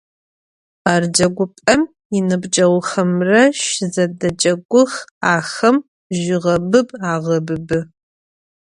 [0.93, 1.81] Ar cegup'em
[2.13, 4.91] yinıbceğuxemre şızedecegux,
[5.33, 5.75] axem
[6.21, 7.79] jığebıb ağebıbı.